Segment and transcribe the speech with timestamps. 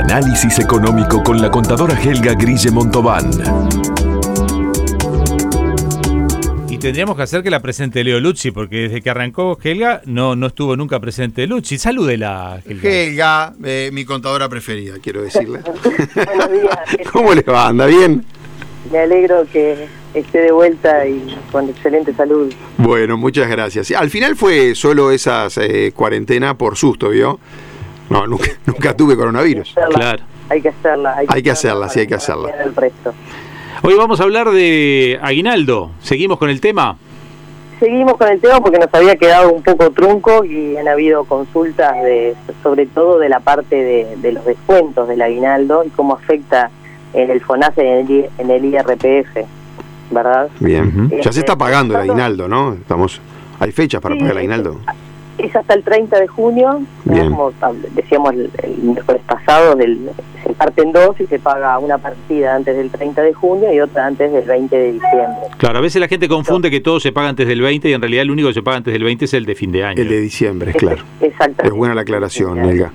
[0.00, 3.30] análisis económico con la contadora Helga Grille Montobán.
[6.70, 10.36] Y tendríamos que hacer que la presente Leo Lucci, porque desde que arrancó Helga no,
[10.36, 11.76] no estuvo nunca presente Lucci.
[11.76, 12.88] Salúdela, Helga.
[12.90, 15.60] Helga, eh, mi contadora preferida, quiero decirle.
[16.14, 16.78] Buenos días.
[17.12, 17.68] ¿Cómo le va?
[17.68, 18.24] ¿Anda bien?
[18.90, 22.50] Me alegro que esté de vuelta y con excelente salud.
[22.78, 23.90] Bueno, muchas gracias.
[23.90, 27.38] Al final fue solo esa eh, cuarentena por susto, ¿vio?
[28.10, 29.70] No, nunca, nunca tuve coronavirus.
[29.70, 30.22] Hacerla, Claro.
[30.50, 31.14] Hay que hacerla.
[31.28, 32.50] Hay que hacerla, sí, hay que hacerla.
[32.64, 33.14] El resto.
[33.82, 35.92] Hoy vamos a hablar de Aguinaldo.
[36.00, 36.96] ¿Seguimos con el tema?
[37.78, 41.94] Seguimos con el tema porque nos había quedado un poco trunco y han habido consultas
[42.02, 46.70] de, sobre todo de la parte de, de los descuentos del aguinaldo y cómo afecta
[47.14, 49.46] en el FONASE en el, I- en el IRPF,
[50.10, 50.48] ¿verdad?
[50.58, 51.06] Bien.
[51.06, 51.20] Ujú.
[51.22, 52.74] Ya se está pagando el aguinaldo, ¿no?
[52.74, 53.20] Estamos,
[53.60, 54.80] hay fechas para Sí, pagar el aguinaldo.
[55.42, 57.52] Es hasta el 30 de junio, como
[57.94, 60.10] decíamos el, el miércoles pasado, del,
[60.44, 63.80] se parte en dos y se paga una partida antes del 30 de junio y
[63.80, 65.40] otra antes del 20 de diciembre.
[65.58, 68.00] Claro, a veces la gente confunde que todo se paga antes del 20 y en
[68.00, 70.02] realidad el único que se paga antes del 20 es el de fin de año.
[70.02, 71.02] El de diciembre, claro.
[71.20, 71.68] Exactamente.
[71.68, 72.92] Es buena la aclaración, Helga.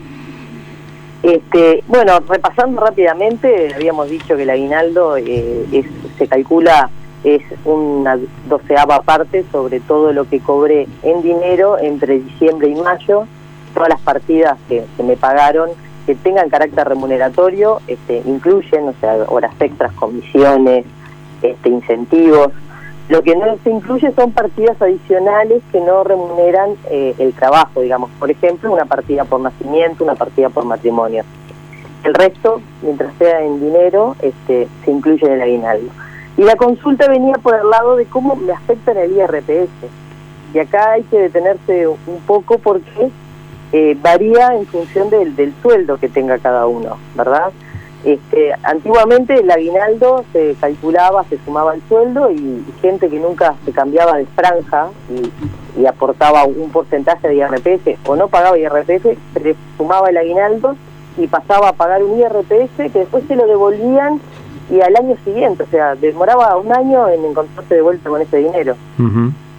[1.23, 5.85] Este, bueno, repasando rápidamente, habíamos dicho que el aguinaldo eh, es,
[6.19, 6.89] se calcula
[7.25, 13.25] es una doceava parte sobre todo lo que cobré en dinero entre diciembre y mayo.
[13.73, 15.71] Todas las partidas que, que me pagaron
[16.05, 20.85] que tengan carácter remuneratorio este, incluyen, o sea, horas extras, comisiones,
[21.41, 22.51] este, incentivos.
[23.09, 28.09] Lo que no se incluye son partidas adicionales que no remuneran eh, el trabajo, digamos.
[28.19, 31.23] Por ejemplo, una partida por nacimiento, una partida por matrimonio.
[32.03, 35.89] El resto, mientras sea en dinero, este, se incluye en el aguinaldo.
[36.37, 39.69] Y la consulta venía por el lado de cómo me afecta el IRPS.
[40.53, 43.09] Y acá hay que detenerse un poco porque
[43.71, 47.51] eh, varía en función del, del sueldo que tenga cada uno, ¿verdad?
[48.05, 53.71] Este, antiguamente el aguinaldo se calculaba, se sumaba el sueldo y, gente que nunca se
[53.71, 60.09] cambiaba de franja y, aportaba un porcentaje de IRPF o no pagaba IRPF, se sumaba
[60.09, 60.75] el aguinaldo
[61.17, 64.21] y pasaba a pagar un IRPF que después se lo devolvían
[64.69, 68.37] y al año siguiente, o sea, demoraba un año en encontrarse de vuelta con ese
[68.37, 68.75] dinero.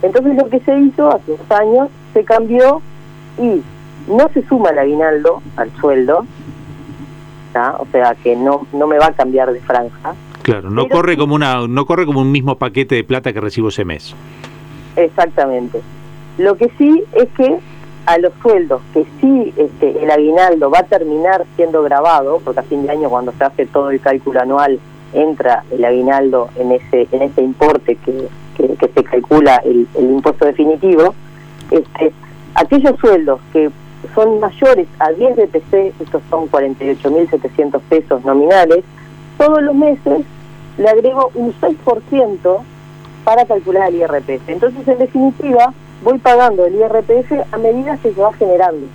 [0.03, 2.81] Entonces lo que se hizo hace unos años, se cambió
[3.39, 3.63] y
[4.11, 6.27] no se suma el aguinaldo al sueldo,
[7.53, 7.77] ¿tá?
[7.79, 10.15] o sea que no, no me va a cambiar de franja.
[10.43, 13.69] Claro, no corre como una no corre como un mismo paquete de plata que recibo
[13.69, 14.15] ese mes.
[14.95, 15.83] Exactamente.
[16.39, 17.59] Lo que sí es que
[18.07, 22.63] a los sueldos que sí este, el aguinaldo va a terminar siendo grabado, porque a
[22.63, 24.79] fin de año cuando se hace todo el cálculo anual
[25.13, 30.11] entra el aguinaldo en ese en ese importe que, que, que se calcula el, el
[30.11, 31.15] impuesto definitivo,
[31.71, 32.13] este,
[32.55, 33.71] aquellos sueldos que
[34.15, 38.85] son mayores a 10 de PC, estos son 48.700 pesos nominales,
[39.39, 40.23] todos los meses
[40.79, 42.59] le agrego un 6%
[43.25, 44.49] para calcular el IRPF.
[44.49, 48.87] Entonces, en definitiva, voy pagando el IRPF a medida que se va generando.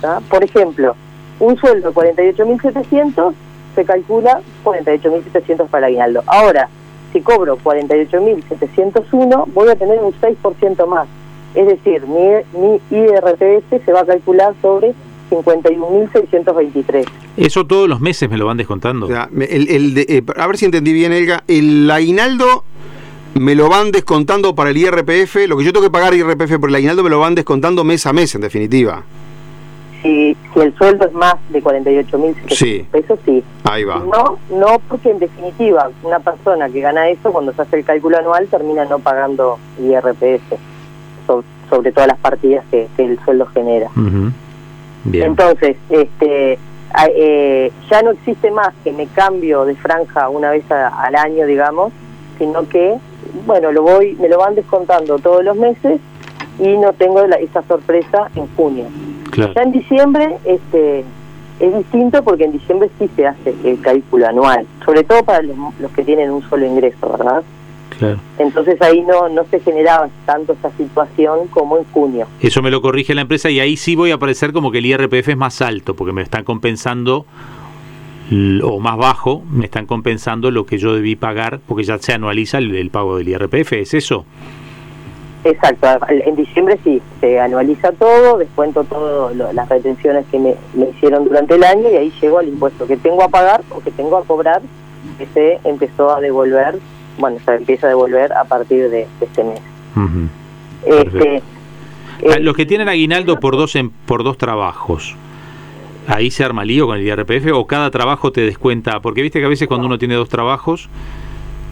[0.00, 0.20] ¿tá?
[0.28, 0.94] Por ejemplo,
[1.40, 3.32] un sueldo de 48.700
[3.74, 6.22] se calcula 48.700 para el aguinaldo.
[6.26, 6.68] Ahora,
[7.12, 11.08] si cobro 48.701, voy a tener un 6% más.
[11.54, 12.28] Es decir, mi,
[12.58, 14.94] mi IRPF se va a calcular sobre
[15.30, 17.04] 51.623.
[17.36, 19.06] Eso todos los meses me lo van descontando.
[19.06, 21.44] O sea, el- el de- eh, a ver si entendí bien, Helga.
[21.46, 22.64] El aguinaldo
[23.34, 25.46] me lo van descontando para el IRPF.
[25.46, 28.06] Lo que yo tengo que pagar IRPF por el aguinaldo me lo van descontando mes
[28.06, 29.02] a mes, en definitiva.
[30.02, 32.86] Si, si el sueldo es más de 48.700 Sí.
[32.90, 33.42] pesos, sí.
[33.64, 33.98] Ahí va.
[33.98, 38.16] No, no, porque en definitiva, una persona que gana eso, cuando se hace el cálculo
[38.18, 40.54] anual, termina no pagando IRPF
[41.26, 43.90] so- sobre todas las partidas que, que el sueldo genera.
[45.04, 45.26] Bien.
[45.26, 46.58] Entonces, este,
[47.16, 51.44] eh, ya no existe más que me cambio de franja una vez a- al año,
[51.46, 51.92] digamos,
[52.38, 52.94] sino que,
[53.46, 56.00] bueno, lo voy, me lo van descontando todos los meses
[56.58, 58.86] y no tengo la- esa sorpresa en junio.
[59.30, 59.52] Claro.
[59.54, 61.04] Ya en diciembre este,
[61.60, 65.56] es distinto porque en diciembre sí se hace el cálculo anual, sobre todo para los,
[65.80, 67.42] los que tienen un solo ingreso, ¿verdad?
[67.98, 68.18] Claro.
[68.38, 72.26] Entonces ahí no, no se generaba tanto esa situación como en junio.
[72.40, 74.86] Eso me lo corrige la empresa y ahí sí voy a aparecer como que el
[74.86, 77.26] IRPF es más alto, porque me están compensando,
[78.62, 82.58] o más bajo, me están compensando lo que yo debí pagar, porque ya se anualiza
[82.58, 84.26] el, el pago del IRPF, ¿es eso?
[85.44, 91.24] Exacto, en diciembre sí, se anualiza todo, descuento todas las retenciones que me, me hicieron
[91.24, 94.16] durante el año y ahí llego al impuesto que tengo a pagar o que tengo
[94.16, 94.60] a cobrar,
[95.16, 96.78] que se empezó a devolver,
[97.18, 99.60] bueno, se empieza a devolver a partir de, de este mes.
[100.84, 101.36] Este,
[102.22, 105.14] eh, Los que tienen aguinaldo por dos, em- por dos trabajos,
[106.08, 109.46] ahí se arma lío con el IRPF o cada trabajo te descuenta, porque viste que
[109.46, 110.88] a veces cuando uno tiene dos trabajos...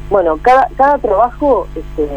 [0.08, 2.08] Bueno, cada, cada trabajo este,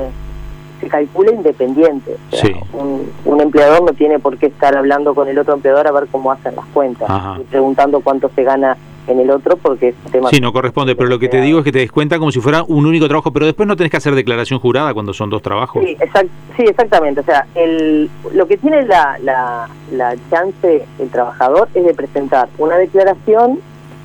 [0.79, 2.15] se calcula independiente.
[2.31, 2.53] Sí.
[2.73, 6.07] un, un empleador no tiene por qué estar hablando con el otro empleador a ver
[6.11, 7.37] cómo hacen las cuentas Ajá.
[7.39, 8.77] y preguntando cuánto se gana
[9.07, 11.65] en el otro porque es tema Sí, no corresponde, pero lo que te digo es
[11.65, 14.13] que te descuenta como si fuera un único trabajo, pero después no tenés que hacer
[14.13, 15.83] declaración jurada cuando son dos trabajos.
[15.83, 17.21] Sí, exact- sí, exactamente.
[17.21, 22.49] O sea, el, lo que tiene la, la, la chance el trabajador es de presentar
[22.59, 23.59] una declaración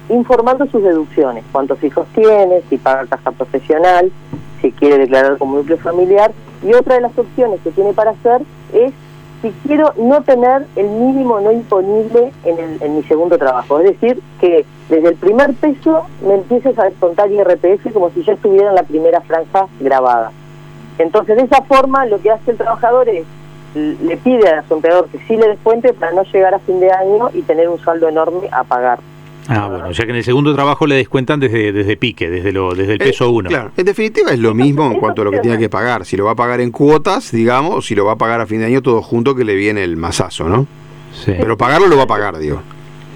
[0.08, 4.10] informando sus deducciones, cuántos hijos tiene, si paga casa profesional,
[4.62, 6.32] si quiere declarar como núcleo familiar.
[6.64, 8.93] Y otra de las opciones que tiene para hacer es
[9.43, 13.78] si quiero no tener el mínimo no imponible en, mi segundo trabajo.
[13.81, 18.32] Es decir, que desde el primer peso me empieces a descontar IRPF como si ya
[18.32, 20.32] estuviera en la primera franja grabada.
[20.99, 23.26] Entonces, de esa forma, lo que hace el trabajador es
[23.75, 26.93] le pide a su empleador que sí le descuente para no llegar a fin de
[26.93, 29.00] año y tener un saldo enorme a pagar.
[29.49, 32.50] Ah, bueno, o sea que en el segundo trabajo le descuentan desde, desde pique, desde,
[32.52, 33.50] lo, desde el Eh, peso uno.
[33.50, 36.06] Claro, en definitiva es lo mismo en cuanto a lo que tiene que- que pagar.
[36.06, 38.46] Si lo va a pagar en cuotas, digamos, o si lo va a pagar a
[38.46, 40.67] fin de año todo junto que le viene el masazo, ¿no?
[41.12, 41.35] Sí.
[41.38, 42.62] Pero pagarlo lo va a pagar, digo.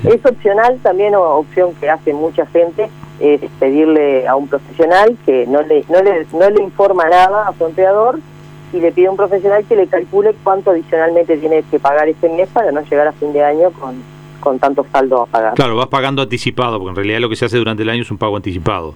[0.05, 2.89] Es opcional también, o opción que hace mucha gente,
[3.21, 7.55] es pedirle a un profesional que no le, no le, no le informa nada a
[7.55, 8.21] su empleador
[8.73, 12.29] y le pide a un profesional que le calcule cuánto adicionalmente tiene que pagar ese
[12.29, 13.97] mes para no llegar a fin de año con,
[14.49, 15.55] con tanto saldo a pagar.
[15.55, 18.11] Claro, vas pagando anticipado, porque en realidad lo que se hace durante el año es
[18.11, 18.95] un pago anticipado.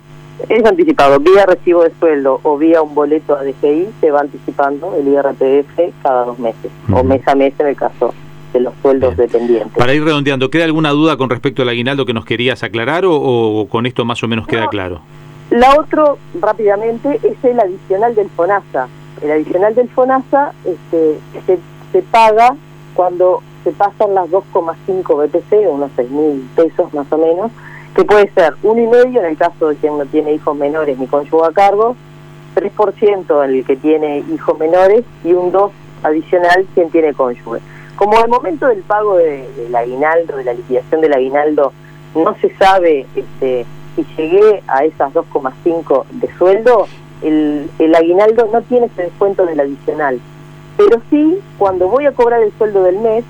[0.48, 4.94] Es anticipado, vía recibo de sueldo o vía un boleto a DGI se va anticipando
[4.96, 8.14] el IRPF cada dos meses, o mes a mes en el caso
[8.54, 9.28] de los sueldos Bien.
[9.28, 9.76] dependientes.
[9.76, 13.14] Para ir redondeando, ¿queda alguna duda con respecto al aguinaldo que nos querías aclarar o,
[13.14, 15.02] o con esto más o menos queda claro?
[15.50, 18.88] La otra, rápidamente, es el adicional del FONASA.
[19.20, 21.58] El adicional del FONASA este, se,
[21.92, 22.56] se paga
[22.94, 27.50] cuando se pasan las 2,5 BTC, unos 6 mil pesos más o menos,
[27.94, 30.98] que puede ser uno y medio en el caso de quien no tiene hijos menores
[30.98, 31.94] ni cónyuge a cargo,
[32.54, 35.70] 3% en el que tiene hijos menores y un 2
[36.02, 37.60] adicional quien tiene cónyuge.
[37.96, 41.72] Como al momento del pago de- del aguinaldo, de la liquidación del aguinaldo,
[42.14, 43.64] no se sabe este,
[43.96, 46.86] si llegué a esas 2,5 de sueldo,
[47.22, 50.18] el, el aguinaldo no tiene ese descuento del adicional.
[50.76, 53.24] Pero sí, cuando voy a cobrar el sueldo del mes,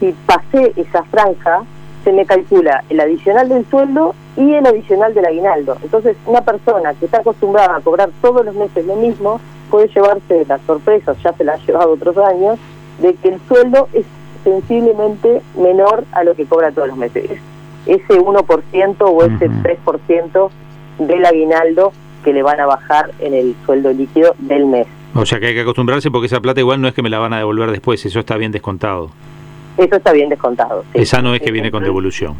[0.00, 1.62] si pasé esa franja,
[2.04, 5.76] se me calcula el adicional del sueldo y el adicional del aguinaldo.
[5.82, 9.40] Entonces, una persona que está acostumbrada a cobrar todos los meses lo mismo,
[9.70, 12.58] puede llevarse la sorpresa, ya se la ha llevado otros años,
[13.00, 14.06] de que el sueldo es
[14.44, 17.30] sensiblemente menor a lo que cobra todos los meses.
[17.30, 17.40] Es
[17.86, 19.62] ese 1% o ese Ujú.
[19.62, 20.50] 3%
[20.98, 21.92] del aguinaldo
[22.24, 24.86] que le van a bajar en el sueldo líquido del mes.
[25.14, 27.18] O sea que hay que acostumbrarse porque esa plata igual no es que me la
[27.18, 29.10] van a devolver después, eso está bien descontado.
[29.78, 30.84] Eso está bien descontado.
[30.92, 31.00] sí.
[31.00, 32.34] Esa no es que viene con devolución.